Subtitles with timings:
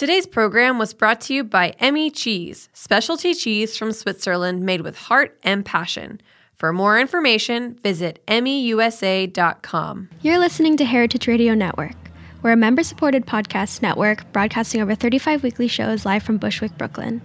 [0.00, 4.96] Today's program was brought to you by Emmi Cheese, specialty cheese from Switzerland made with
[4.96, 6.22] heart and passion.
[6.54, 10.08] For more information, visit emmiusa.com.
[10.22, 11.96] You're listening to Heritage Radio Network.
[12.40, 17.20] We're a member supported podcast network broadcasting over 35 weekly shows live from Bushwick, Brooklyn.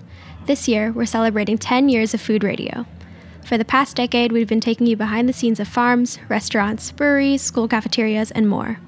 [0.46, 2.86] This year, we're celebrating 10 years of food radio.
[3.46, 7.42] For the past decade, we've been taking you behind the scenes of farms, restaurants, breweries,
[7.42, 8.80] school cafeterias, and more.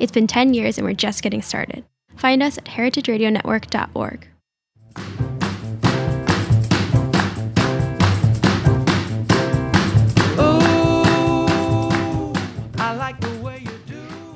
[0.00, 1.84] It's been 10 years and we're just getting started.
[2.16, 4.28] Find us at heritageradionetwork.org.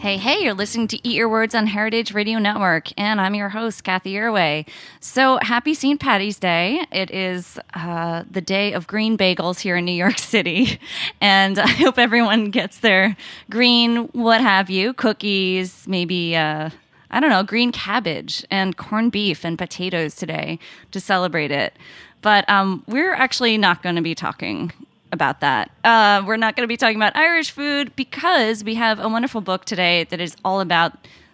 [0.00, 3.50] Hey, hey, you're listening to Eat Your Words on Heritage Radio Network, and I'm your
[3.50, 4.66] host, Cathy Erway.
[4.98, 6.00] So, happy St.
[6.00, 6.84] Patty's Day.
[6.90, 10.80] It is uh, the day of green bagels here in New York City,
[11.20, 13.14] and I hope everyone gets their
[13.50, 16.70] green, what have you, cookies, maybe, uh,
[17.10, 20.58] I don't know, green cabbage and corned beef and potatoes today
[20.92, 21.74] to celebrate it.
[22.22, 24.72] But um, we're actually not going to be talking
[25.12, 25.70] about that.
[25.84, 29.40] Uh, we're not going to be talking about Irish food because we have a wonderful
[29.40, 30.92] book today that is all about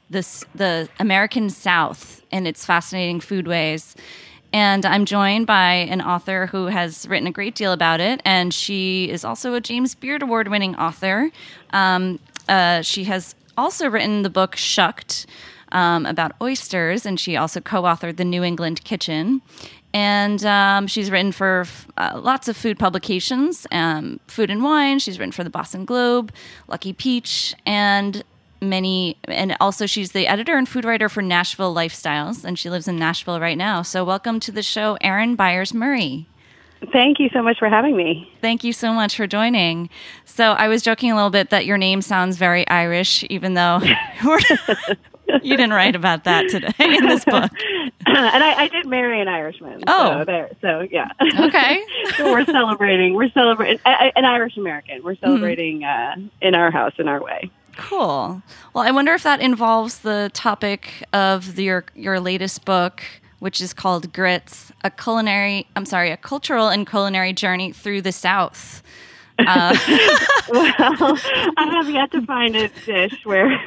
[0.09, 3.95] this the American South and its fascinating foodways.
[4.53, 8.55] And I'm joined by an author who has written a great deal about it, and
[8.55, 11.31] she is also a James Beard Award winning author.
[11.71, 15.27] Um, uh, she has also written the book Shucked
[15.73, 19.43] um, about oysters, and she also co authored The New England Kitchen
[19.97, 21.65] and um, she's written for
[21.97, 24.99] uh, lots of food publications, um, Food and Wine.
[24.99, 26.33] She's written for the Boston Globe,
[26.69, 28.23] Lucky Peach, and
[28.61, 29.17] many.
[29.25, 32.99] And also, she's the editor and food writer for Nashville Lifestyles, and she lives in
[32.99, 33.81] Nashville right now.
[33.81, 36.27] So, welcome to the show, Erin Byers Murray.
[36.93, 38.31] Thank you so much for having me.
[38.43, 39.89] Thank you so much for joining.
[40.27, 43.81] So, I was joking a little bit that your name sounds very Irish, even though
[45.43, 47.51] you didn't write about that today in this book.
[48.07, 49.83] and I, I, did marry an Irishman.
[49.87, 50.51] Oh, so there.
[50.61, 51.11] So yeah.
[51.41, 51.85] Okay.
[52.17, 53.15] so we're celebrating.
[53.15, 55.03] We're celebrating an Irish American.
[55.03, 56.27] We're celebrating mm-hmm.
[56.27, 57.51] uh, in our house in our way.
[57.77, 58.43] Cool.
[58.73, 63.03] Well, I wonder if that involves the topic of the, your your latest book,
[63.39, 68.13] which is called Grits: A Culinary, I'm sorry, a cultural and culinary journey through the
[68.13, 68.83] South.
[69.39, 69.77] Uh,
[70.49, 71.19] well,
[71.57, 73.49] I have yet to find a dish where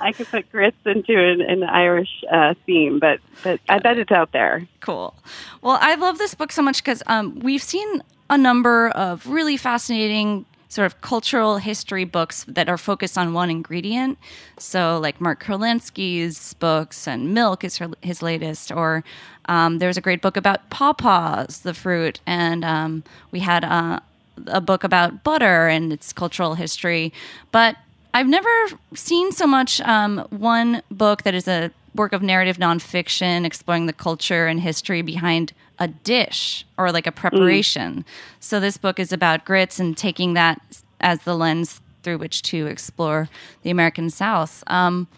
[0.00, 4.12] I could put grits into an, an Irish uh, theme, but but I bet it's
[4.12, 4.66] out there.
[4.80, 5.14] Cool.
[5.62, 9.56] Well, I love this book so much because um, we've seen a number of really
[9.56, 14.18] fascinating sort of cultural history books that are focused on one ingredient.
[14.58, 18.70] So, like Mark Kurlansky's books, and Milk is her, his latest.
[18.70, 19.02] Or
[19.46, 24.00] um, there's a great book about pawpaws, the fruit, and um, we had uh,
[24.46, 27.12] a book about butter and its cultural history,
[27.52, 27.76] but
[28.14, 28.48] I've never
[28.94, 33.92] seen so much um, one book that is a work of narrative nonfiction exploring the
[33.92, 37.98] culture and history behind a dish or like a preparation.
[37.98, 38.04] Mm.
[38.40, 40.60] So this book is about grits and taking that
[41.00, 43.28] as the lens through which to explore
[43.62, 44.64] the American South.
[44.66, 45.08] Um,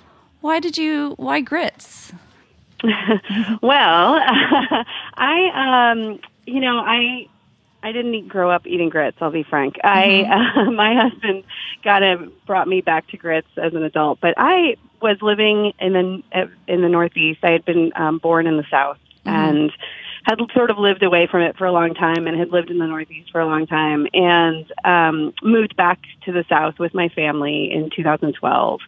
[0.40, 1.14] why did you?
[1.16, 2.12] Why grits?
[3.62, 4.20] well,
[5.14, 7.28] I, um, you know, I
[7.82, 9.16] I didn't grow up eating grits.
[9.20, 9.76] I'll be frank.
[9.76, 10.32] Mm-hmm.
[10.32, 11.44] I uh, my husband
[11.82, 15.92] got of brought me back to grits as an adult, but I was living in
[15.92, 17.40] the in the Northeast.
[17.42, 19.28] I had been um, born in the South mm-hmm.
[19.28, 19.72] and
[20.24, 22.78] had sort of lived away from it for a long time, and had lived in
[22.78, 27.08] the Northeast for a long time, and um, moved back to the South with my
[27.08, 28.80] family in 2012.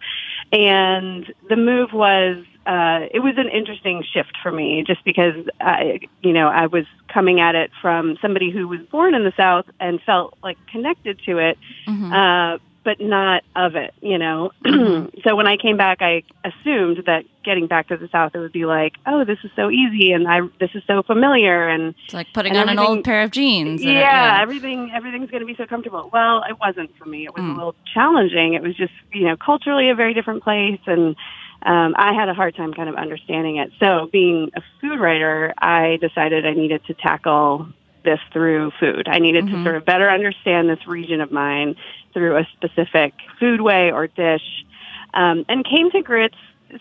[0.52, 6.00] And the move was uh, it was an interesting shift for me just because I,
[6.22, 9.66] you know, I was coming at it from somebody who was born in the South
[9.80, 11.58] and felt like connected to it,
[11.88, 12.12] mm-hmm.
[12.12, 14.52] uh, but not of it, you know.
[15.24, 18.52] So when I came back, I assumed that getting back to the South, it would
[18.52, 21.68] be like, oh, this is so easy and I, this is so familiar.
[21.68, 23.84] And it's like putting on an old pair of jeans.
[23.84, 24.38] Yeah, it, yeah.
[24.42, 26.10] everything, everything's going to be so comfortable.
[26.12, 27.24] Well, it wasn't for me.
[27.24, 27.52] It was mm.
[27.52, 28.54] a little challenging.
[28.54, 31.14] It was just, you know, culturally a very different place and,
[31.64, 33.70] um, I had a hard time kind of understanding it.
[33.78, 37.68] So, being a food writer, I decided I needed to tackle
[38.04, 39.06] this through food.
[39.08, 39.58] I needed mm-hmm.
[39.58, 41.76] to sort of better understand this region of mine
[42.12, 44.64] through a specific foodway or dish,
[45.14, 46.36] um, and came to grits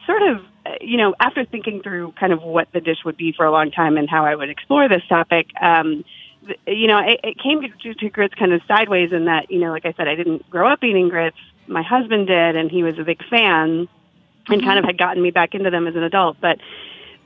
[0.08, 0.42] sort of,
[0.80, 3.70] you know, after thinking through kind of what the dish would be for a long
[3.70, 5.48] time and how I would explore this topic.
[5.62, 6.04] Um,
[6.66, 9.70] you know, it, it came to, to grits kind of sideways in that, you know,
[9.70, 11.38] like I said, I didn't grow up eating grits.
[11.68, 13.88] My husband did, and he was a big fan
[14.48, 16.38] and kind of had gotten me back into them as an adult.
[16.42, 16.60] But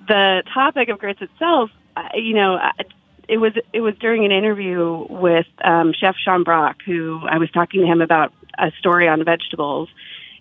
[0.07, 1.71] the topic of grits itself,
[2.13, 2.59] you know,
[3.27, 7.49] it was it was during an interview with um, Chef Sean Brock, who I was
[7.51, 9.89] talking to him about a story on vegetables,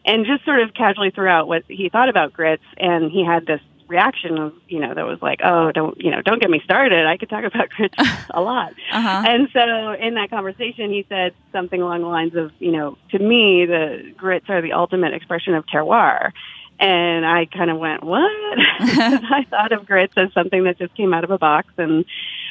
[0.05, 3.47] and just sort of casually threw out what he thought about grits, and he had
[3.47, 6.61] this reaction of you know that was like, oh, don't you know, don't get me
[6.65, 7.07] started.
[7.07, 7.97] I could talk about grits
[8.31, 8.73] a lot.
[8.93, 9.25] Uh-huh.
[9.27, 13.19] And so in that conversation, he said something along the lines of, you know, to
[13.19, 16.31] me, the grits are the ultimate expression of terroir.
[16.79, 18.23] And I kind of went, what?
[18.59, 22.05] I thought of grits as something that just came out of a box and,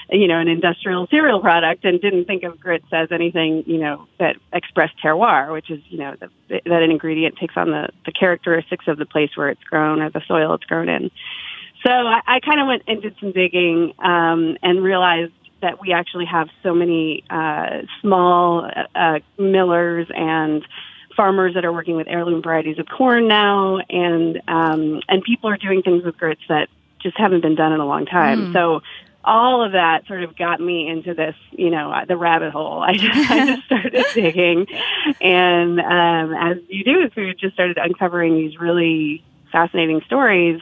[0.10, 4.08] you know, an industrial cereal product and didn't think of grits as anything, you know,
[4.20, 8.12] that expressed terroir, which is, you know, the, that an ingredient takes on the, the
[8.12, 11.12] characteristics of the place where it's grown or the soil it's grown in.
[11.86, 15.94] So I, I kind of went and did some digging um, and realized that we
[15.94, 20.64] actually have so many uh, small uh, millers and
[21.16, 25.58] farmers that are working with heirloom varieties of corn now, and um, and people are
[25.58, 26.70] doing things with grits that
[27.02, 28.48] just haven't been done in a long time.
[28.48, 28.54] Mm.
[28.54, 28.82] So
[29.26, 32.82] all of that sort of got me into this, you know, uh, the rabbit hole.
[32.82, 34.68] I just, I just started digging,
[35.22, 40.60] and um, as you do with food, just started uncovering these really fascinating stories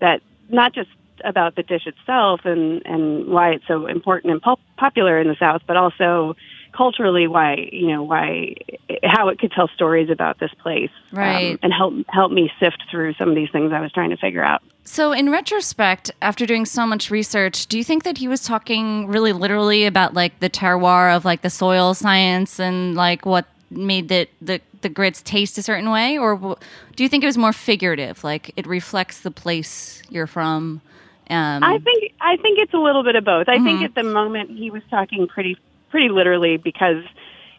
[0.00, 0.90] that not just
[1.24, 5.36] about the dish itself and and why it's so important and pop- popular in the
[5.38, 6.36] South, but also
[6.78, 8.54] culturally why you know why
[9.02, 11.52] how it could tell stories about this place Right.
[11.52, 14.16] um, and help help me sift through some of these things I was trying to
[14.16, 14.62] figure out.
[14.84, 19.08] So, in retrospect, after doing so much research, do you think that he was talking
[19.08, 24.08] really literally about like the terroir of like the soil science and like what made
[24.08, 26.56] the the, the grits taste a certain way, or
[26.96, 30.80] do you think it was more figurative, like it reflects the place you're from?
[31.28, 33.48] Um, I think I think it's a little bit of both.
[33.48, 35.58] I think at the moment he was talking pretty
[35.90, 37.02] pretty literally because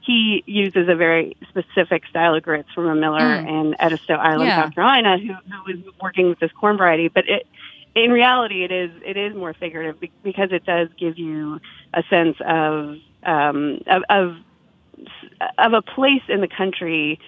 [0.05, 4.65] he uses a very specific style of grits from a miller in Edisto Island, Yeah.
[4.65, 7.09] South Carolina, who, who is working with this corn variety.
[7.09, 7.45] But it,
[7.95, 11.59] in reality, it is it is more figurative because it does give you
[11.93, 14.35] a sense of um, of, of
[15.57, 17.19] of a place in the country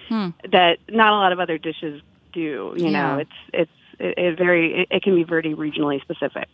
[0.50, 2.00] that not a lot of other dishes
[2.32, 2.74] do.
[2.76, 2.90] You Yeah.
[2.90, 6.48] know, it's it's it, it very it, it can be very regionally specific.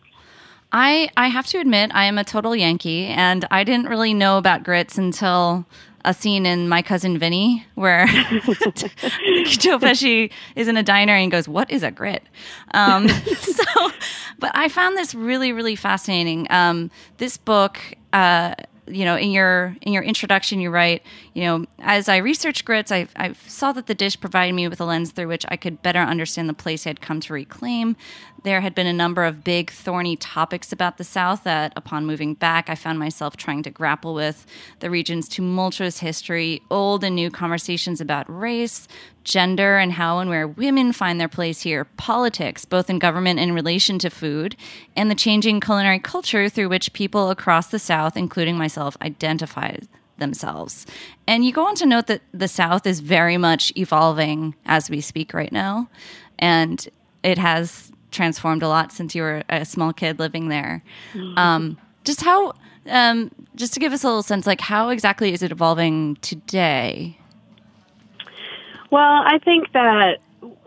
[0.71, 4.37] I I have to admit I am a total Yankee, and I didn't really know
[4.37, 5.65] about grits until
[6.05, 8.13] a scene in My Cousin Vinny where Joe
[9.79, 12.23] Pesci is in a diner and goes, "What is a grit?"
[12.73, 13.07] Um,
[13.39, 13.91] so,
[14.37, 16.47] but I found this really really fascinating.
[16.51, 17.79] Um, this book.
[18.13, 18.55] Uh,
[18.91, 21.03] you know, in your in your introduction, you write,
[21.39, 24.81] you know, as I researched grits, I, I saw that the dish provided me with
[24.81, 27.95] a lens through which I could better understand the place I had come to reclaim.
[28.43, 32.33] There had been a number of big, thorny topics about the South that, upon moving
[32.33, 34.45] back, I found myself trying to grapple with
[34.79, 38.89] the region's tumultuous history, old and new conversations about race,
[39.23, 43.51] gender, and how and where women find their place here, politics, both in government and
[43.51, 44.57] in relation to food,
[44.93, 49.77] and the changing culinary culture through which people across the South, including myself, identify
[50.19, 50.85] themselves.
[51.27, 55.01] And you go on to note that the South is very much evolving as we
[55.01, 55.89] speak right now.
[56.37, 56.87] And
[57.23, 60.83] it has transformed a lot since you were a small kid living there.
[61.35, 62.53] Um, just how,
[62.87, 67.17] um, just to give us a little sense, like how exactly is it evolving today?
[68.91, 70.17] Well, I think that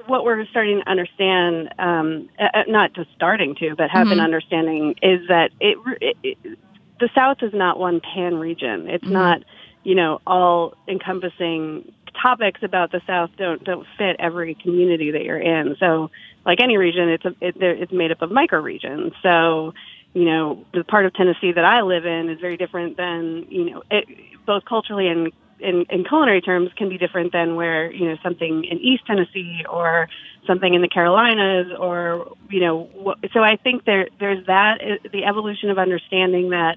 [0.07, 4.21] what we're starting to understand, um, uh, uh, not just starting to, but have been
[4.21, 6.59] understanding, is that it, it, it
[7.03, 8.89] the South is not one pan region.
[8.89, 9.13] It's mm-hmm.
[9.13, 9.43] not,
[9.83, 15.41] you know, all encompassing topics about the South don't don't fit every community that you're
[15.41, 15.77] in.
[15.81, 16.13] So,
[16.47, 19.15] like any region, it's a, it, there- it's made up of micro regions.
[19.21, 19.75] So,
[20.15, 23.71] you know, the part of Tennessee that I live in is very different than you
[23.71, 24.07] know, it,
[24.47, 28.65] both culturally and in, in culinary terms can be different than where you know something
[28.65, 30.09] in East Tennessee or
[30.47, 35.09] something in the Carolinas or you know wh- so I think there there's that uh,
[35.13, 36.77] the evolution of understanding that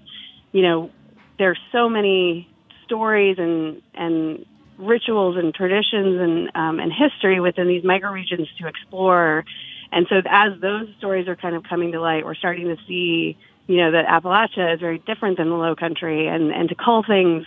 [0.52, 0.92] you know
[1.38, 2.48] there's so many
[2.86, 4.46] stories and and
[4.78, 9.44] rituals and traditions and um, and history within these microregions to explore.
[9.92, 13.38] And so as those stories are kind of coming to light we're starting to see
[13.68, 17.04] you know that Appalachia is very different than the Low Country and and to call
[17.04, 17.46] things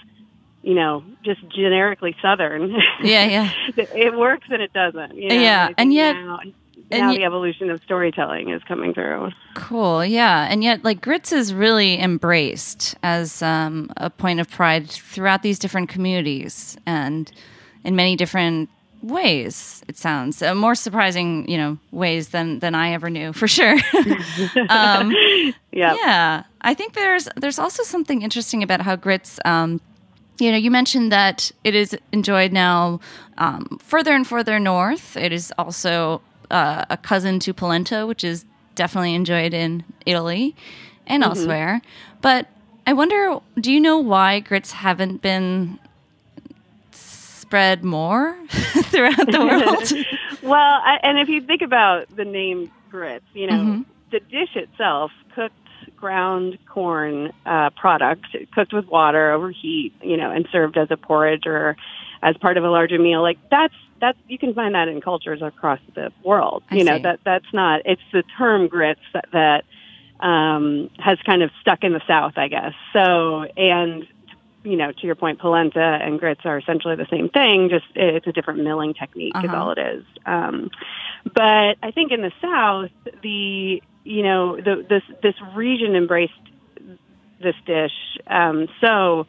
[0.63, 2.71] you know, just generically Southern.
[3.03, 3.51] Yeah, yeah.
[3.77, 5.15] it works and it doesn't.
[5.15, 5.35] You know?
[5.35, 6.39] Yeah, and yet- now,
[6.91, 9.31] and now yet- the evolution of storytelling is coming through.
[9.55, 14.89] Cool, yeah, and yet like grits is really embraced as um, a point of pride
[14.91, 17.31] throughout these different communities and
[17.85, 18.69] in many different
[19.03, 19.83] ways.
[19.87, 23.77] It sounds uh, more surprising, you know, ways than than I ever knew for sure.
[24.69, 25.13] um,
[25.71, 25.95] Yeah.
[25.95, 29.39] yeah, I think there's there's also something interesting about how grits.
[29.45, 29.81] Um,
[30.39, 33.01] you know, you mentioned that it is enjoyed now
[33.39, 35.17] um, further and further north.
[35.17, 40.55] It is also uh, a cousin to polenta, which is definitely enjoyed in Italy
[41.07, 41.83] and elsewhere.
[42.23, 42.49] But
[42.87, 45.79] I wonder, do you know why grits haven't been
[46.93, 50.07] spread more throughout the world?
[50.43, 53.25] Well, I, and if you think about the name grits.
[53.35, 53.83] You know, mm-hmm.
[54.11, 55.55] the dish itself, cooked
[56.01, 60.97] ground corn uh, product, cooked with water over heat, you know, and served as a
[60.97, 61.77] porridge or
[62.23, 63.23] as part of a larger meal.
[63.23, 66.63] Like that's that's you can find that in cultures across the world.
[66.71, 67.03] I you know see.
[67.03, 67.83] that that's not.
[67.85, 69.65] It's the term grits that, that
[70.25, 72.73] um, has kind of stuck in the South, I guess.
[72.93, 74.07] So and
[74.65, 77.69] you know, to your point, polenta and grits are essentially the same thing.
[77.71, 79.57] Just it's a different milling technique, is Uh-huh.
[79.57, 80.05] all it is.
[80.27, 80.71] Um,
[81.25, 82.91] but I think in the South,
[83.23, 86.33] the you know the, this this region embraced
[87.41, 87.93] this dish
[88.27, 89.27] um, so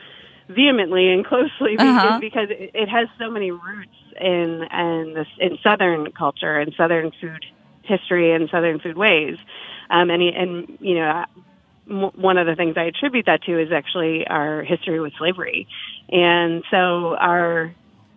[0.48, 2.18] vehemently and closely Uh-huh.
[2.20, 7.12] because it, it has so many roots in in this in Southern culture and Southern
[7.22, 7.44] food
[7.84, 9.38] history and Southern food ways.
[9.90, 11.26] Um, and and you know
[11.90, 15.68] m- one of the things I attribute that to is actually our history with slavery.
[16.10, 17.74] And so our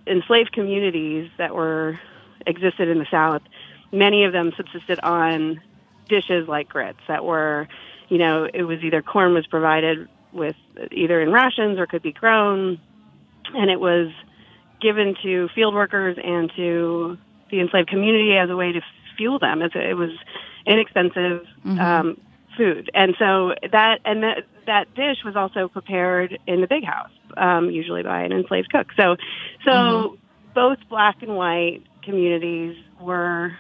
[0.07, 1.99] enslaved communities that were
[2.47, 3.43] existed in the South,
[3.93, 5.61] many of them subsisted on
[6.09, 7.69] dishes like grits that were,
[8.09, 10.57] you know, it was either corn was provided with
[10.91, 12.81] either in rations or could be grown,
[13.55, 14.11] and it was
[14.81, 17.19] given to field workers and to
[17.51, 18.81] the enslaved community as a way to
[19.17, 19.63] fuel them.
[19.63, 20.11] It's, it was
[20.67, 22.21] inexpensive um,
[22.57, 27.11] food, and so that and that that dish was also prepared in the big house,
[27.37, 28.89] um, usually by an enslaved cook.
[28.97, 29.17] So,
[29.65, 30.19] so
[30.55, 33.53] both black and white communities were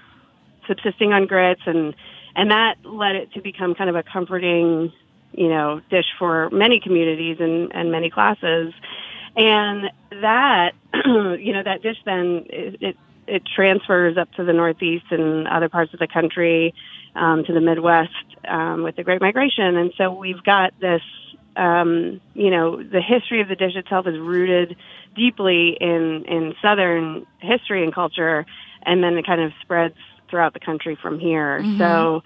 [0.68, 1.94] subsisting on grits, and
[2.36, 4.92] and that led it to become kind of a comforting,
[5.32, 8.72] you know, dish for many communities and and many classes.
[9.36, 12.96] And that, you know, that dish then it, it
[13.26, 16.74] it transfers up to the Northeast and other parts of the country,
[17.14, 18.10] um, to the Midwest
[18.48, 21.02] um, with the Great Migration, and so we've got this.
[21.54, 24.74] Um, you know, the history of the dish itself is rooted
[25.14, 28.46] deeply in in Southern history and culture,
[28.84, 29.96] and then it kind of spreads
[30.32, 31.62] throughout the country from here.
[31.76, 32.22] So,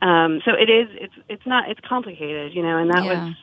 [0.00, 0.88] um, so it is.
[1.00, 1.70] It's it's not.
[1.70, 3.26] It's complicated, you know, and that Yeah.
[3.26, 3.34] was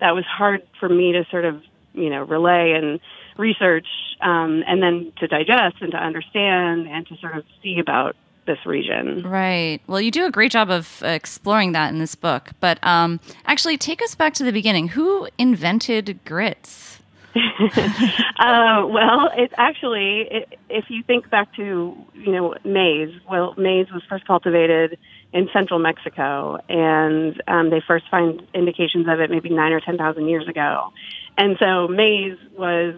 [0.00, 2.98] that was hard for me to sort of you know relay and
[3.36, 3.86] research,
[4.22, 8.58] um, and then to digest and to understand and to sort of see about this
[8.64, 9.22] region.
[9.22, 9.80] Right.
[9.86, 12.50] Well, you do a great job of exploring that in this book.
[12.60, 14.88] But um, actually, take us back to the beginning.
[14.88, 16.97] Who invented grits?
[18.38, 23.14] uh, well, it's actually it, if you think back to you know maize.
[23.28, 24.98] Well, maize was first cultivated
[25.32, 29.98] in central Mexico, and um, they first find indications of it maybe nine or ten
[29.98, 30.92] thousand years ago.
[31.36, 32.94] And so maize was,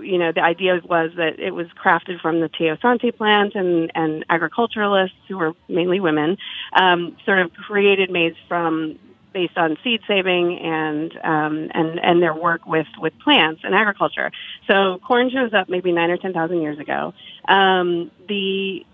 [0.00, 4.24] you know, the idea was that it was crafted from the teosinte plant, and and
[4.28, 6.36] agriculturalists who were mainly women,
[6.74, 8.98] um, sort of created maize from
[9.34, 14.30] based on seed saving and um, and and their work with with plants and agriculture.
[14.70, 17.12] So corn shows up maybe nine or ten thousand years ago.
[17.48, 18.86] Um, the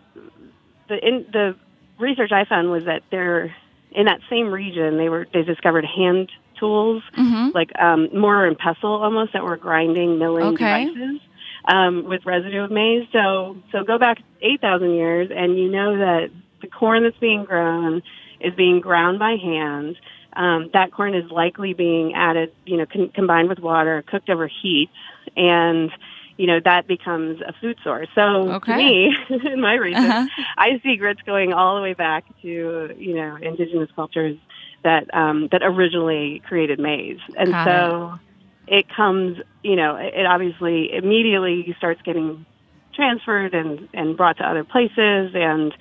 [0.88, 1.54] the in, the
[1.98, 3.54] research I found was that they're
[3.92, 4.96] in that same region.
[4.96, 7.56] They were they discovered hand tools Mm-hmm.
[7.56, 10.86] like um, mortar and pestle almost that were grinding milling Okay.
[10.86, 11.20] devices.
[11.66, 15.98] Um, with residue of maize, so so go back eight thousand years, and you know
[15.98, 16.30] that
[16.62, 18.02] the corn that's being grown
[18.40, 19.96] is being ground by hand.
[20.36, 24.48] Um, that corn is likely being added, you know, con- combined with water, cooked over
[24.62, 24.90] heat,
[25.36, 25.90] and
[26.36, 28.08] you know that becomes a food source.
[28.14, 28.72] So Okay.
[28.72, 29.14] to me,
[29.52, 30.44] in my research, Uh-huh.
[30.56, 34.38] I see grits going all the way back to you know indigenous cultures
[34.84, 38.18] that um, that originally created maize, and Got so
[38.66, 42.46] it comes, you know, it it obviously immediately starts getting
[42.94, 45.74] transferred and and brought to other places, and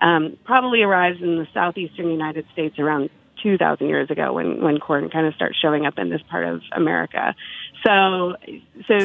[0.00, 3.10] um, probably arrives in the southeastern United States around
[3.42, 6.62] 2,000 years ago when when corn kind of starts showing up in this part of
[6.72, 7.34] America.
[7.84, 8.36] So
[8.88, 8.98] so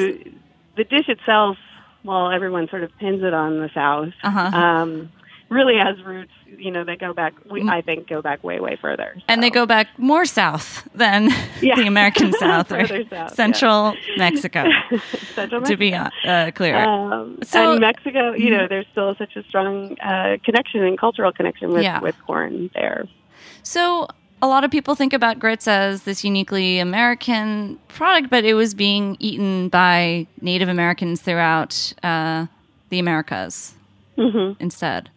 [0.75, 1.57] the dish itself,
[2.03, 4.39] while everyone sort of pins it on the South, Uh-huh.
[4.57, 5.11] um,
[5.49, 7.33] really has roots, you know, that go back.
[7.49, 9.15] We, I think go back way way further.
[9.29, 11.29] And they go back more south than
[11.61, 11.75] Yeah.
[11.77, 13.27] the American South, or south, yeah.
[13.27, 14.65] Central Mexico,
[15.33, 16.75] Central to be uh, uh, clear.
[16.75, 21.31] Um, So- and Mexico, you know, there's still such a strong uh, connection and cultural
[21.31, 22.01] connection with, Yeah.
[22.01, 23.05] with corn there.
[23.63, 24.07] So
[24.41, 28.73] a lot of people think about grits as this uniquely American product, but it was
[28.73, 32.45] being eaten by Native Americans throughout uh,
[32.89, 33.73] the Americas
[34.59, 35.09] instead.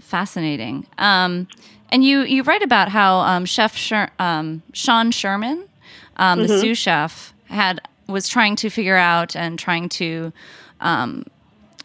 [0.00, 0.86] Fascinating.
[0.98, 1.48] Um,
[1.90, 5.68] and you you write about how um, Chef Sher- um, Sean Sherman,
[6.16, 10.32] um, the Sioux Chef, had was trying to figure out and trying to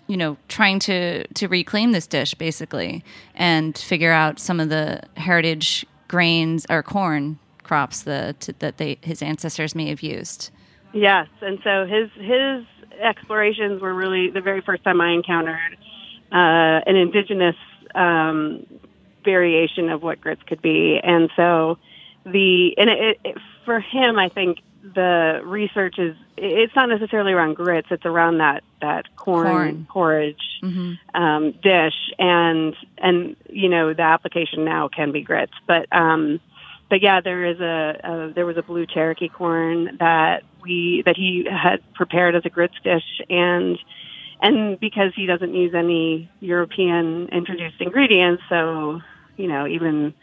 [0.07, 3.01] you know, trying to to reclaim this dish basically
[3.33, 9.21] and figure out some of the heritage grains or corn crops that that they his
[9.21, 10.51] ancestors may have used.
[10.93, 12.65] Yes, and so his his
[12.99, 15.77] explorations were really the very first time I encountered
[16.33, 17.55] uh, an indigenous
[17.95, 18.65] um,
[19.23, 20.99] variation of what grits could be.
[21.01, 21.77] And so
[22.25, 27.55] the and it, it, for him, I think the research is it's not necessarily around
[27.55, 29.87] grits; it's around that that corn, Corn.
[29.89, 30.59] porridge
[31.13, 36.39] um, dish, and and you know the application now can be grits, but um,
[36.89, 41.15] but yeah, there is a, a there was a blue Cherokee corn that we that
[41.15, 43.79] he had prepared as a grits dish, and
[44.41, 48.99] and because he doesn't use any European introduced ingredients, so
[49.37, 50.13] you know even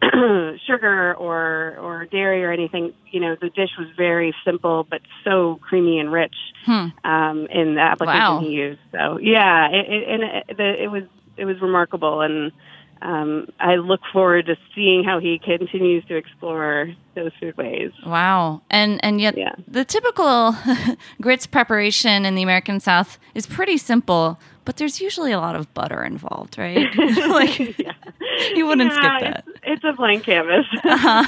[0.66, 5.58] sugar or or dairy or anything, you know the dish was very simple but so
[5.62, 6.34] creamy and rich
[6.66, 8.40] um, in the application Wow.
[8.40, 8.80] he used.
[8.92, 11.02] So yeah, it, it, and it, the, it was
[11.36, 12.52] it was remarkable and.
[13.00, 17.92] Um, I look forward to seeing how he continues to explore those foodways.
[18.04, 18.62] Wow.
[18.70, 19.54] And and yet Yeah.
[19.68, 20.56] the typical
[21.20, 25.72] grits preparation in the American South is pretty simple, but there's usually a lot of
[25.74, 26.88] butter involved, right?
[27.28, 27.76] like
[28.54, 29.44] you wouldn't Yeah, skip that.
[29.46, 30.66] It's, it's a blank canvas.
[30.84, 31.24] Uh-huh.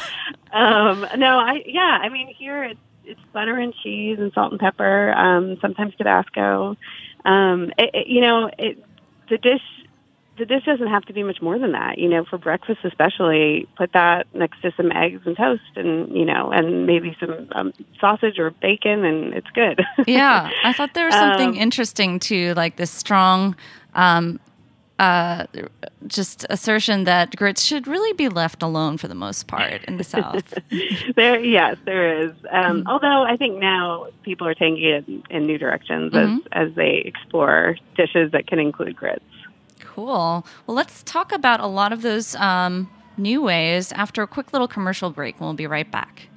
[0.52, 1.98] um, no, I yeah.
[2.02, 5.12] I mean, here it's it's butter and cheese and salt and pepper.
[5.12, 6.76] Um, sometimes Tabasco.
[7.24, 8.78] Um, it, it, you know, it,
[9.28, 9.60] the dish
[10.38, 11.98] the dish doesn't have to be much more than that.
[11.98, 16.24] You know, for breakfast especially, put that next to some eggs and toast, and you
[16.24, 19.84] know, and maybe some um, sausage or bacon, and it's good.
[20.06, 23.54] yeah, I thought there was something Um, interesting to like this strong
[23.94, 24.38] um
[25.00, 25.46] uh
[26.06, 30.04] just assertion that grits should really be left alone for the most part in the
[30.04, 30.46] South.
[31.16, 32.32] there, yes, there is.
[32.50, 32.88] Um, Mm-hmm.
[32.88, 36.38] Although I think now people are taking it in, in new directions Mm-hmm.
[36.52, 39.24] as as they explore dishes that can include grits.
[39.80, 40.46] Cool.
[40.66, 44.68] Well, let's talk about a lot of those um, new ways after a quick little
[44.68, 45.36] commercial break.
[45.36, 46.28] and We'll be right back.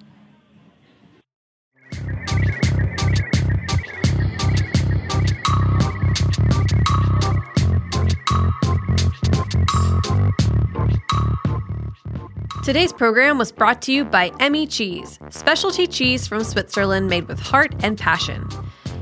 [12.64, 17.40] Today's program was brought to you by Emmi Cheese, specialty cheese from Switzerland made with
[17.40, 18.48] heart and passion.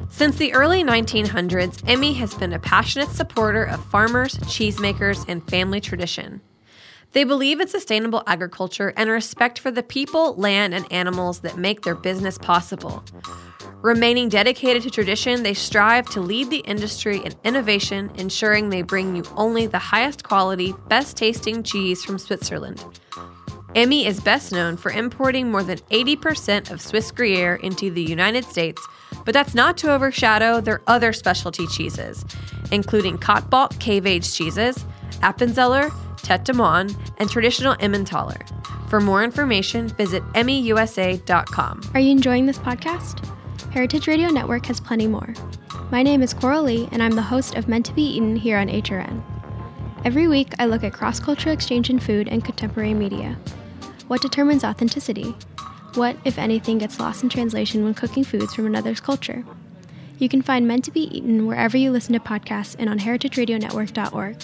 [0.09, 5.79] Since the early 1900s, Emmi has been a passionate supporter of farmers, cheesemakers, and family
[5.79, 6.41] tradition.
[7.13, 11.81] They believe in sustainable agriculture and respect for the people, land, and animals that make
[11.83, 13.03] their business possible.
[13.81, 19.15] Remaining dedicated to tradition, they strive to lead the industry in innovation, ensuring they bring
[19.15, 22.83] you only the highest quality, best tasting cheese from Switzerland.
[23.73, 28.45] Emmi is best known for importing more than 80% of Swiss Gruyere into the United
[28.45, 28.85] States,
[29.25, 32.23] but that's not to overshadow their other specialty cheeses,
[32.71, 34.85] including Kaltbach cave-aged cheeses,
[35.21, 38.45] Appenzeller, Tete de Moine, and traditional Emmentaler.
[38.89, 41.81] For more information, visit emmiusa.com.
[41.95, 43.27] Are you enjoying this podcast?
[43.71, 45.33] Heritage Radio Network has plenty more.
[45.91, 48.57] My name is Coral Lee, and I'm the host of Meant to Be Eaten here
[48.57, 49.23] on HRN.
[50.03, 53.37] Every week, I look at cross cultural exchange in food and contemporary media.
[54.09, 55.33] What determines authenticity?
[55.93, 59.45] What, if anything, gets lost in translation when cooking foods from another's culture?
[60.19, 64.43] You can find Meant to Be Eaten wherever you listen to podcasts and on heritageradionetwork.org.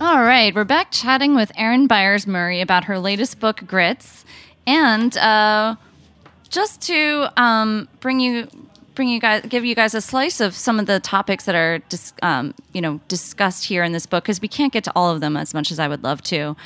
[0.00, 4.24] All right, we're back chatting with Erin Byers Murray about her latest book, Grits,
[4.68, 5.74] and uh,
[6.50, 8.48] just to um, bring you
[8.94, 11.78] bring you guys give you guys a slice of some of the topics that are
[11.88, 15.10] dis, um, you know discussed here in this book because we can't get to all
[15.14, 16.56] of them as much as I would love to.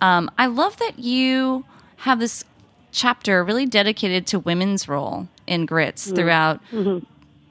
[0.00, 1.64] Um, I love that you
[1.98, 2.44] have this
[2.92, 6.60] chapter really dedicated to women's role in grits throughout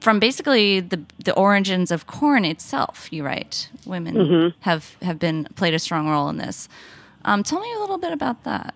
[0.00, 3.08] from basically the the origins of corn itself.
[3.12, 4.16] You write women
[4.60, 6.68] have have been played a strong role in this.
[7.24, 8.74] Um, tell me a little bit about that.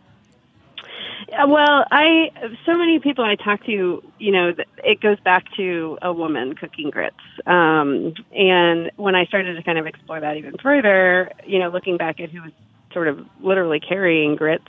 [1.33, 2.31] Uh, Well, I
[2.67, 6.91] so many people I talk to, you know, it goes back to a woman cooking
[6.91, 7.17] grits.
[7.47, 11.97] Um, and when I started to kind of explore that even further, you know, looking
[11.97, 12.53] back at who was
[12.93, 14.69] sort of literally carrying grits,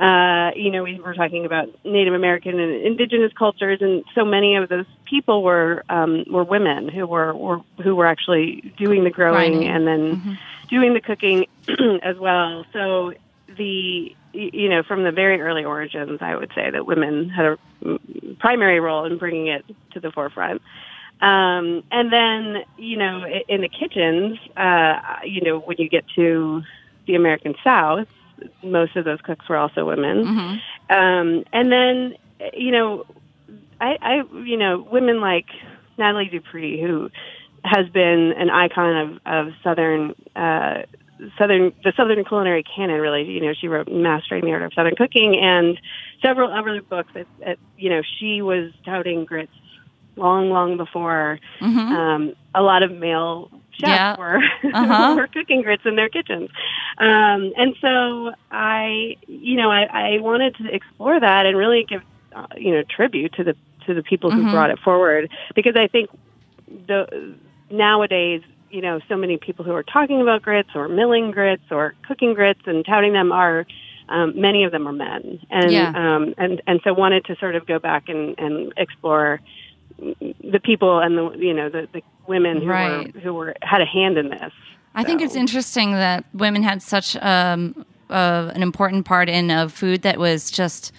[0.00, 4.56] uh, you know, we were talking about Native American and indigenous cultures, and so many
[4.56, 9.10] of those people were um, were women who were, were who were actually doing the
[9.10, 9.68] growing Grinding.
[9.68, 11.46] and then doing the cooking
[12.02, 12.64] as well.
[12.72, 13.12] So
[13.56, 17.58] the you know from the very early origins, I would say that women had a
[18.38, 20.62] primary role in bringing it to the forefront.
[21.20, 26.62] Um, and then you know in the kitchens, uh, you know when you get to
[27.06, 28.08] the American South,
[28.62, 30.24] most of those cooks were also women.
[30.88, 32.16] Um, and then
[32.54, 33.06] you know
[33.80, 34.14] I, I
[34.44, 35.46] you know women like
[35.98, 37.10] Nathalie Dupree who
[37.62, 40.82] has been an icon of of southern uh
[41.38, 44.94] southern the southern culinary canon really you know she wrote mastering the art of southern
[44.96, 45.78] cooking and
[46.24, 49.52] several other books that, that you know she was touting grits
[50.16, 51.38] long long before
[51.90, 53.48] um a lot of male
[53.80, 54.16] chefs Yeah.
[54.16, 55.14] were Uh-huh.
[55.16, 56.48] were cooking grits in their kitchens.
[56.98, 62.02] Um, and so I, you know, I, I wanted to explore that and really give,
[62.34, 63.56] uh, you know, tribute to the
[63.86, 64.50] to the people who Mhm.
[64.50, 66.10] brought it forward because I think
[66.66, 67.06] the
[67.70, 71.94] nowadays, you know, so many people who are talking about grits or milling grits or
[72.06, 73.66] cooking grits and touting them are.
[74.08, 75.92] Um, many of them are men, and Yeah.
[75.94, 79.40] um, and and so wanted to sort of go back and, and explore
[79.98, 83.14] the people and the you know the, the women who Right.
[83.14, 84.52] were who were had a hand in this.
[84.96, 89.68] I think it's interesting that women had such um, uh, an important part in a
[89.68, 90.90] food that was just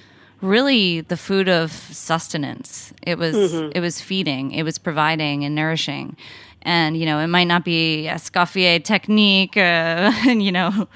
[0.42, 2.94] really the food of sustenance.
[3.06, 3.72] It was Mm-hmm.
[3.76, 6.16] it was feeding, it was providing and nourishing.
[6.64, 10.88] And you know, it might not be Escoffier technique, uh, and you know,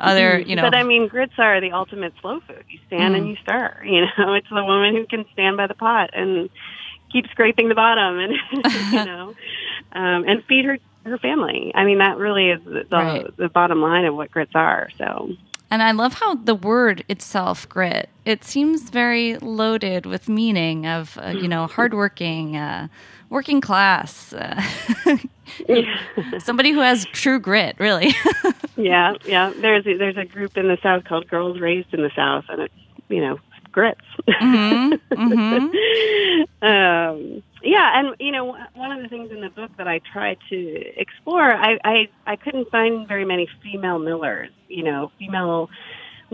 [0.00, 0.70] other you know, Mm-hmm.
[0.70, 2.64] But I mean, grits are the ultimate slow food.
[2.68, 3.18] You stand Mm.
[3.18, 3.74] and you stir.
[3.84, 6.50] You know, it's the woman who can stand by the pot and
[7.12, 8.32] keep scraping the bottom, and
[8.92, 9.34] you know,
[9.92, 11.70] um, and feed her her family.
[11.74, 13.36] I mean, that really is the, the, Right.
[13.36, 14.88] the bottom line of what grits are.
[14.96, 15.32] So.
[15.70, 21.18] And I love how the word itself, grit, it seems very loaded with meaning of,
[21.22, 22.88] uh, you know, hardworking, uh,
[23.30, 24.62] working class, uh,
[26.38, 28.14] somebody who has true grit, really.
[28.76, 29.52] Yeah, yeah.
[29.56, 32.62] There's a, there's a group in the South called Girls Raised in the South, and
[32.62, 32.74] it's
[33.08, 33.38] you know
[33.70, 34.00] grits.
[34.28, 35.22] hmm hmm
[36.62, 40.38] um, yeah, and you know one of the things in the book that I tried
[40.50, 44.50] to explore, I I, I couldn't find very many female millers.
[44.68, 45.70] You know, female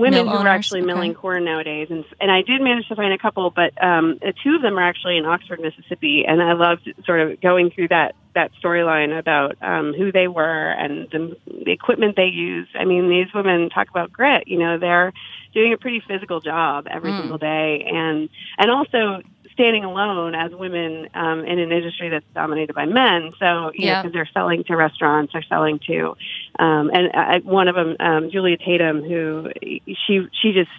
[0.00, 0.86] women who are actually okay.
[0.86, 4.56] milling corn nowadays, and and I did manage to find a couple, but um, two
[4.56, 8.14] of them are actually in Oxford, Mississippi, and I loved sort of going through that
[8.34, 12.70] that storyline about um, who they were and the, the equipment they used.
[12.78, 14.44] I mean, these women talk about grit.
[14.46, 15.12] You know, they're
[15.52, 17.20] doing a pretty physical job every Mm.
[17.20, 19.22] single day, and and also
[19.61, 23.31] standing alone as women um, in an industry that's dominated by men.
[23.38, 24.03] So, you know, Yeah.
[24.03, 26.16] because they're selling to restaurants, they're selling to,
[26.59, 30.70] um, and I, one of them, um, Julia Tatum, who she she just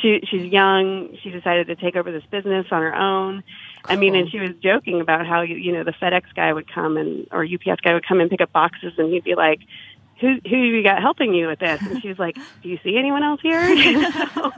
[0.00, 1.14] she she's young.
[1.22, 3.44] She decided to take over this business on her own.
[3.84, 6.66] I mean, and she was joking about how you you know the FedEx guy would
[6.72, 9.60] come and or UPS guy would come and pick up boxes, and he'd be like.
[10.24, 11.82] Who who you got helping you with this?
[11.82, 14.52] And she was like, "Do you see anyone else here?" You know?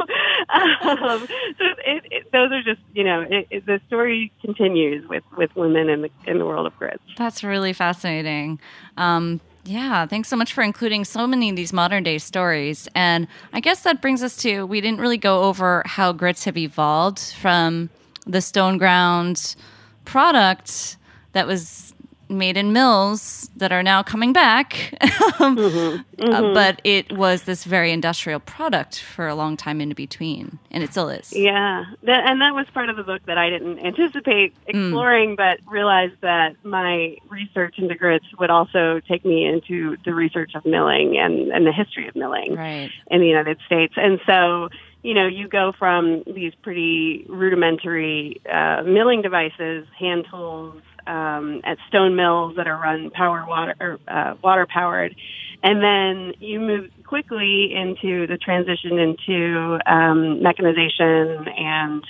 [0.48, 5.54] um, so it, it, those are just you know it, the story continues with with
[5.56, 7.02] women in the in the world of grits.
[7.16, 8.60] That's really fascinating.
[8.96, 12.88] Um, yeah, thanks so much for including so many of these modern day stories.
[12.94, 16.56] And I guess that brings us to we didn't really go over how grits have
[16.56, 17.90] evolved from
[18.24, 19.56] the stone ground
[20.04, 20.96] product
[21.32, 21.94] that was
[22.28, 24.94] made in mills that are now coming back.
[25.40, 30.58] um, uh, but it was this very industrial product for a long time in between,
[30.70, 31.32] and it still is.
[31.32, 35.60] Yeah, that, and that was part of the book that I didn't anticipate exploring, but
[35.68, 41.16] realized that my research into grits would also take me into the research of milling
[41.18, 42.90] and, and the history of milling Right.
[43.10, 43.94] in the United States.
[43.96, 44.68] And so,
[45.02, 51.78] you know, you go from these pretty rudimentary uh, milling devices, hand tools, um, at
[51.88, 55.14] stone mills that are run power water uh, water powered,
[55.62, 62.04] and then you move quickly into the transition into um, mechanization and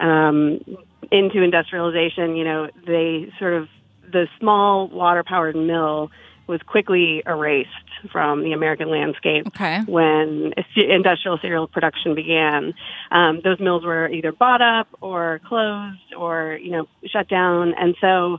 [0.00, 0.78] um,
[1.10, 2.36] into industrialization.
[2.36, 3.68] You know, they sort of
[4.10, 6.10] the small water powered mill
[6.46, 7.70] was quickly erased
[8.12, 9.80] from the American landscape Okay.
[9.86, 12.74] when industrial cereal production began.
[13.10, 17.96] Um, those mills were either bought up or closed or you know shut down, and
[18.00, 18.38] so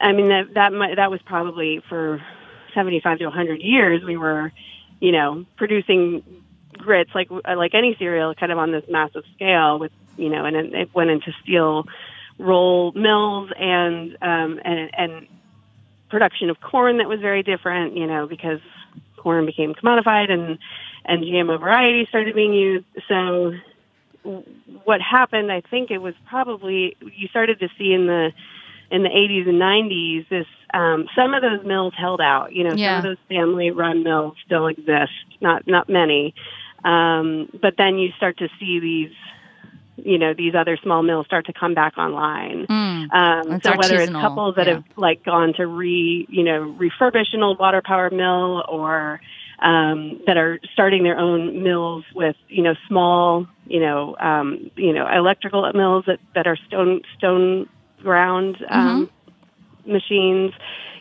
[0.00, 2.22] I mean that that might, that was probably for
[2.74, 4.52] seventy five to hundred years we were
[5.00, 6.22] you know producing
[6.72, 10.56] grits like like any cereal kind of on this massive scale with you know and
[10.56, 11.84] it it went into steel
[12.38, 15.26] roll mills and um and and
[16.14, 18.60] production of corn that was very different you know because
[19.16, 20.58] corn became commodified and
[21.06, 23.52] and GMO varieties started being used so
[24.84, 28.32] what happened I think it was probably you started to see in the
[28.90, 32.76] in the 80s and 90s this um some of those mills held out you know
[32.76, 32.90] Yeah.
[32.90, 36.34] some of those family run mills still exist not not many
[36.84, 39.12] um but then you start to see these
[39.96, 43.12] you know these other small mills start to come back online Mm.
[43.12, 44.74] um, so whether it's couples that yeah.
[44.74, 49.20] have like gone to re you know refurbish an old water power mill or
[49.60, 54.92] um, that are starting their own mills with you know small you know um, you
[54.92, 57.68] know electrical mills that, that are stone stone
[58.02, 59.10] ground um,
[59.86, 60.52] machines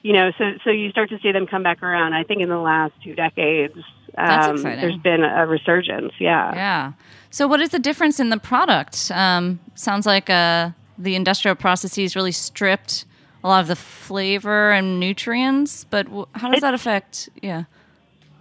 [0.02, 2.50] you know so so you start to see them come back around I think in
[2.50, 3.78] the last two decades
[4.18, 6.92] um, there's been a resurgence yeah Yeah.
[7.30, 9.10] So, what is the difference in the product?
[9.12, 13.06] Um, sounds like uh, the industrial processes really stripped
[13.44, 15.84] a lot of the flavor and nutrients.
[15.86, 17.30] But w- how does It- that affect?
[17.42, 17.64] Yeah.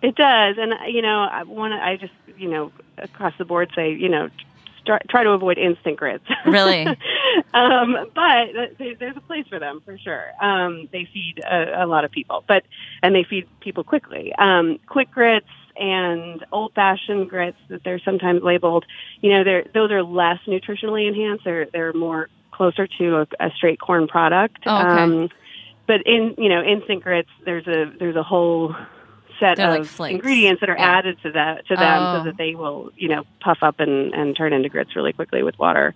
[0.02, 3.70] It does, and uh, you know, I want I just you know across the board
[3.74, 4.28] say you know
[4.82, 6.24] start, try to avoid instant grits.
[6.44, 6.84] Really?
[7.54, 10.32] um, but th- there's a place for them for sure.
[10.40, 12.64] Um, they feed a, a lot of people, but
[13.02, 14.34] and they feed people quickly.
[14.38, 18.84] Um, quick grits and old-fashioned grits that they're sometimes labeled,
[19.20, 21.44] you know, they're those are less nutritionally enhanced.
[21.44, 24.58] They're they're more closer to a, a straight corn product.
[24.66, 25.02] Oh, okay.
[25.02, 25.28] Um,
[25.86, 28.74] but in you know instant grits, there's a there's a whole
[29.40, 30.14] set They're of flakes.
[30.14, 30.98] ingredients that are Yeah.
[30.98, 32.18] added to that to them Oh.
[32.18, 35.42] so that they will you know puff up and and turn into grits really quickly
[35.42, 35.94] with water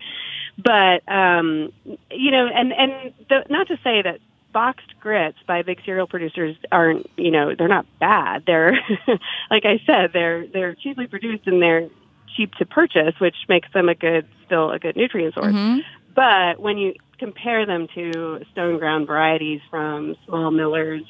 [0.58, 1.70] but um
[2.10, 4.18] you know and and the, not to say that
[4.56, 8.72] boxed grits by big cereal producers aren't you know they're not bad they're
[9.50, 11.88] like i said they're they're cheaply produced and they're
[12.34, 15.80] cheap to purchase which makes them a good still a good nutrient source Mhm.
[16.14, 21.02] but when you compare them to stone ground varieties from small millers,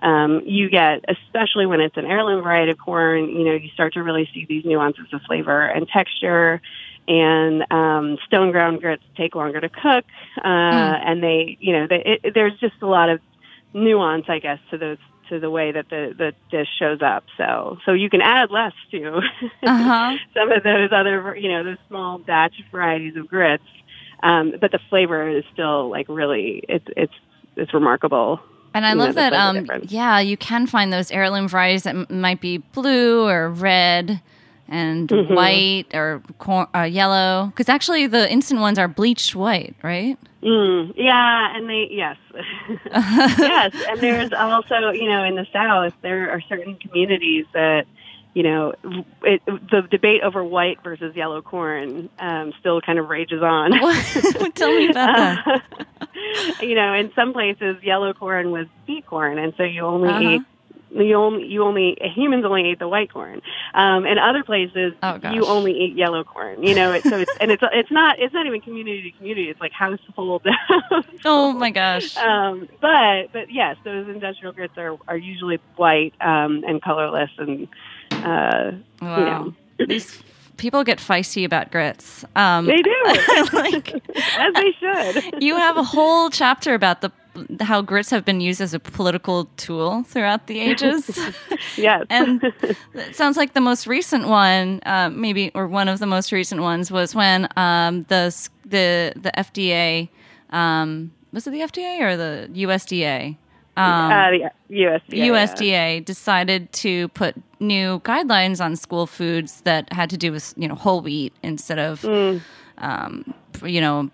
[0.00, 3.94] um, you get, especially when it's an heirloom variety of corn, you know, you start
[3.94, 6.60] to really see these nuances of flavor and texture.
[7.08, 10.04] And um, stone ground grits take longer to cook,
[10.36, 13.20] uh, and they, you know, they, it, there's just a lot of
[13.72, 14.98] nuance, I guess, to those
[15.30, 17.24] to the way that the the dish shows up.
[17.38, 19.20] So, so you can add less to
[19.62, 20.16] Uh-huh.
[20.34, 23.64] some of those other, you know, those small batch varieties of grits.
[24.22, 27.12] Um, but the flavor is still like really, it's it's
[27.56, 28.40] it's remarkable.
[28.74, 29.32] And I love that.
[29.32, 29.90] Um, difference.
[29.90, 34.20] yeah, you can find those heirloom varieties that m- might be blue or red
[34.68, 35.34] and Mm-hmm.
[35.34, 37.46] white or cor- uh, yellow.
[37.46, 40.16] Because actually, the instant ones are bleached white, right?
[40.42, 42.16] Mm, yeah, and they yes,
[42.92, 47.86] yes, and there's also you know in the South there are certain communities that
[48.34, 48.72] you know
[49.22, 53.72] it, the debate over white versus yellow corn um, still kind of rages on.
[54.54, 55.62] Tell me about that.
[56.60, 60.28] you know, in some places, yellow corn was beet corn, and so you only Uh-huh.
[60.34, 60.42] ate
[60.90, 63.40] you only you only humans only eat the white corn.
[63.74, 66.62] Um, in other places, Oh, you only eat yellow corn.
[66.62, 69.50] You know, it, so it's and it's it's not it's not even community to community.
[69.50, 70.46] It's like household.
[71.24, 72.16] Oh my gosh.
[72.16, 77.68] um, but but yes, those industrial grits are are usually white um, and colorless, and
[78.12, 78.72] uh,
[79.02, 79.18] Wow.
[79.18, 79.54] you know
[79.86, 80.22] These
[80.56, 82.24] people get feisty about grits.
[82.36, 82.94] Um, they do
[83.52, 85.42] like, as they should.
[85.42, 87.10] you have a whole chapter about the
[87.60, 91.18] how grits have been used as a political tool throughout the ages.
[91.76, 92.42] yes, and
[92.94, 96.60] it sounds like the most recent one, uh, maybe or one of the most recent
[96.62, 100.08] ones, was when um, the the the FDA
[100.50, 103.36] um, was it the FDA or the USDA?
[103.76, 105.00] Um, uh, the USDA.
[105.08, 105.26] yeah.
[105.26, 110.66] USDA decided to put new guidelines on school foods that had to do with you
[110.66, 112.40] know whole wheat instead of Mm.
[112.78, 114.10] um, you know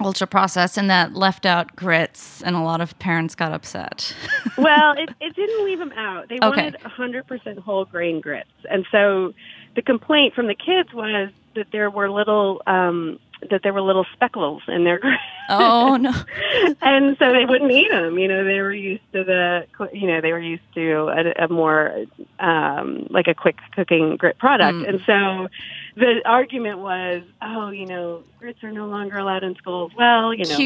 [0.00, 4.14] ultra processed, and that left out grits, and a lot of parents got upset.
[4.58, 6.28] well, it, it didn't leave them out.
[6.28, 6.48] They Okay.
[6.72, 8.48] wanted 100% whole grain grits.
[8.70, 9.32] And so
[9.76, 13.18] the complaint from the kids was that there were little um
[13.50, 15.20] that there were little speckles in their grits.
[15.50, 16.12] oh no!
[16.82, 18.18] and so they wouldn't eat them.
[18.18, 21.48] You know, they were used to the, you know, they were used to a, a
[21.48, 22.04] more,
[22.38, 24.78] um, like a quick cooking grit product.
[24.78, 24.88] Mm.
[24.88, 25.48] And so
[25.96, 29.92] the argument was, oh, you know, grits are no longer allowed in schools.
[29.96, 30.56] Well, you know,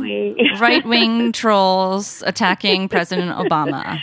[0.00, 4.00] technically, right wing trolls attacking President Obama.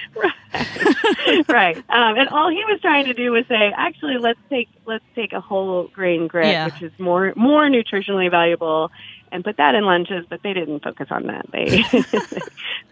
[1.48, 1.78] right.
[1.90, 5.34] Um, and all he was trying to do was say, actually, let's take let's take
[5.34, 6.66] a whole grain grit, Yeah.
[6.66, 8.92] which is more more nutritionally valuable,
[9.36, 10.26] and put that in lunches.
[10.30, 11.46] But they didn't focus on that.
[11.52, 11.84] They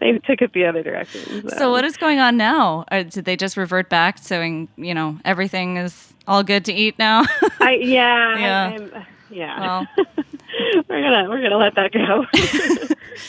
[0.00, 1.48] they took it the other direction.
[1.50, 2.84] So what is going on now?
[2.92, 6.98] Or did they just revert back saying, you know, everything is all good to eat
[6.98, 7.24] now?
[7.60, 8.88] I, yeah, Yeah.
[8.94, 9.60] I, yeah.
[9.60, 9.86] Well.
[10.88, 12.24] we're gonna we're gonna let that go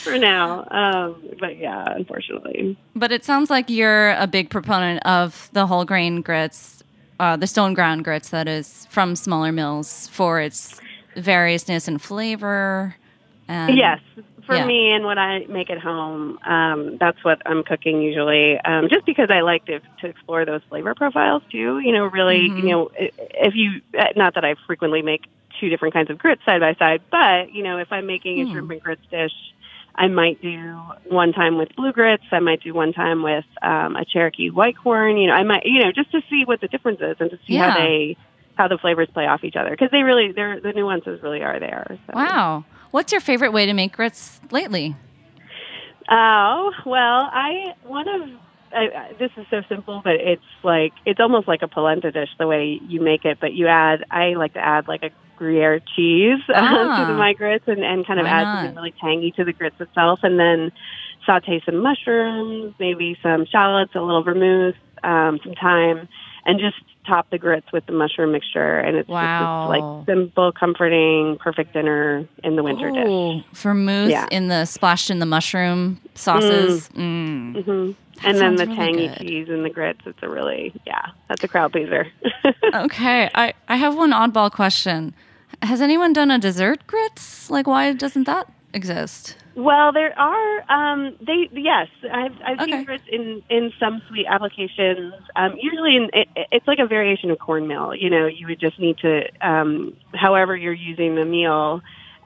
[0.02, 0.66] for now.
[0.70, 2.76] Um, but yeah, unfortunately.
[2.94, 6.84] but it sounds like you're a big proponent of the whole grain grits,
[7.18, 10.80] uh, the stone ground grits, that is, from smaller mills for its
[11.16, 12.94] variousness and flavor.
[13.48, 14.00] And Yes,
[14.44, 14.66] for yeah.
[14.66, 18.58] me and what I make at home, um, that's what I'm cooking usually.
[18.60, 21.78] Um, just because I like to to explore those flavor profiles too.
[21.80, 22.58] You know, really, Mhm.
[22.58, 25.22] you know, if you uh, not that I frequently make
[25.60, 28.44] two different kinds of grits side by side, but you know, if I'm making a
[28.46, 28.52] Hmm.
[28.52, 29.32] shrimp and grits dish.
[29.98, 32.24] I might do one time with blue grits.
[32.30, 35.16] I might do one time with um, a Cherokee white corn.
[35.16, 37.38] You know, I might, you know, just to see what the difference is and to
[37.46, 37.70] see Yeah.
[37.70, 38.18] how they,
[38.56, 41.58] how the flavors play off each other because they really, they're the nuances really are
[41.58, 41.86] there.
[42.06, 42.12] So.
[42.12, 42.66] Wow.
[42.96, 44.96] What's your favorite way to make grits lately?
[46.10, 48.22] Oh well, I one of
[48.72, 52.46] I, this is so simple, but it's like it's almost like a polenta dish the
[52.46, 53.36] way you make it.
[53.38, 57.00] But you add, I like to add like a Gruyere cheese uh, Ah.
[57.04, 58.56] to the, my grits and, and kind of add not?
[58.62, 60.20] something really tangy to the grits itself.
[60.22, 60.72] And then
[61.26, 66.08] saute some mushrooms, maybe some shallots, a little vermouth, um, some thyme,
[66.46, 68.78] and just top the grits with the mushroom mixture.
[68.78, 69.66] And it's Wow.
[69.66, 73.06] just like simple, comforting, perfect dinner in the winter dish.
[73.06, 74.26] Ooh, vermouth Yeah.
[74.30, 76.88] in the splashed in the mushroom sauces.
[76.94, 77.62] Mm.
[77.64, 77.90] hmm
[78.26, 79.18] And then the really tangy good.
[79.18, 80.00] cheese and the grits.
[80.06, 82.06] It's a really, yeah, that's a crowd pleaser.
[82.74, 85.14] Okay, I, I have one oddball question.
[85.62, 87.48] Has anyone done a dessert grits?
[87.48, 89.36] Like, why doesn't that exist?
[89.56, 90.70] Well, there are.
[90.70, 92.64] Um, they yes, I've I've Okay.
[92.66, 95.14] seen grits in in some sweet applications.
[95.34, 97.94] Um, usually, in, it, it's like a variation of cornmeal.
[97.94, 101.80] You know, you would just need to, um, however you're using the meal.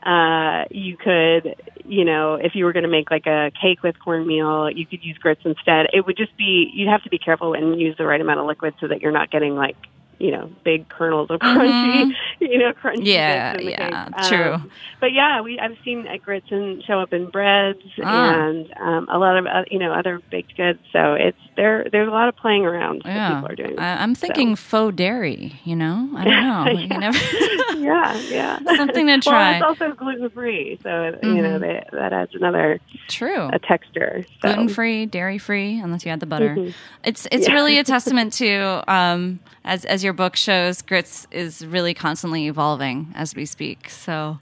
[0.05, 3.95] Uh, you could, you know, if you were going to make like a cake with
[4.03, 5.87] cornmeal, you could use grits instead.
[5.93, 8.47] It would just be you'd have to be careful and use the right amount of
[8.47, 9.77] liquid so that you're not getting like
[10.21, 12.99] you know big kernels of crunchy, you know, crunchy.
[12.99, 13.07] Mm-hmm.
[13.07, 14.55] Yeah, bits in the yeah, true.
[14.55, 18.35] Um, but yeah, we I've seen grits and show up in breads Ah.
[18.35, 20.79] and um, a lot of uh, you know other baked goods.
[20.93, 21.87] So it's there.
[21.93, 23.79] There's a lot of playing around Yeah, people are doing.
[23.79, 25.61] I, I'm thinking faux dairy.
[25.65, 26.71] You know, I don't know.
[26.81, 26.99] You Yeah.
[26.99, 27.19] never
[27.79, 28.59] yeah, yeah.
[28.77, 29.61] Something to try.
[29.61, 31.61] Well, it's also gluten free, so you know Mhm.
[31.61, 33.49] they, that adds another True.
[33.53, 34.25] a texture.
[34.41, 34.49] So.
[34.49, 36.55] gluten free, dairy free, unless you add the butter.
[36.57, 36.75] Mhm.
[37.05, 37.55] It's it's Yeah.
[37.55, 43.13] really a testament to um, as as your book shows, grits is really constantly evolving
[43.15, 43.91] as we speak.
[43.91, 44.39] So.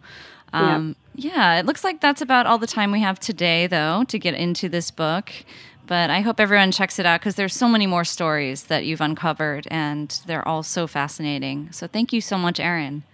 [0.51, 1.59] Um, yeah.
[1.59, 4.67] it looks like that's about all the time we have today, though, to get into
[4.71, 5.31] this book.
[5.89, 9.01] But I hope everyone checks it out because there's so many more stories that you've
[9.01, 11.73] uncovered, and they're all so fascinating.
[11.73, 13.05] So thank you so much, Erin.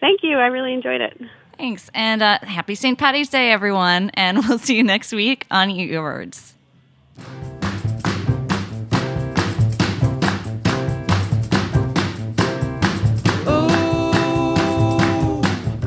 [0.00, 0.38] Thank you.
[0.38, 1.20] I really enjoyed it.
[1.58, 2.98] Thanks, and uh, happy St.
[2.98, 4.10] Patty's Day, everyone!
[4.14, 6.54] And we'll see you next week on Eat Your Words.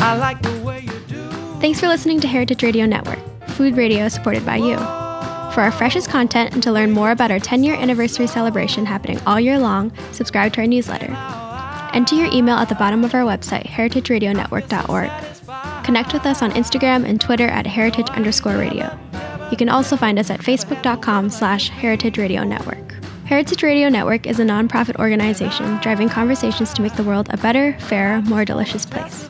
[0.02, 1.30] I like the way you do.
[1.60, 4.78] Thanks for listening to Heritage Radio Network, food radio supported by you.
[5.54, 9.20] For our freshest content and to learn more about our 10 year anniversary celebration happening
[9.26, 11.16] all year long, subscribe to our newsletter.
[11.94, 15.12] Enter your email at the bottom of our website, heritageradionetwork.org.
[15.84, 18.98] Connect with us on Instagram and Twitter at heritage underscore radio.
[19.50, 22.94] You can also find us at facebook.com slash heritage radio network.
[23.26, 27.78] Heritage Radio Network is a nonprofit organization driving conversations to make the world a better,
[27.80, 29.30] fairer, more delicious place.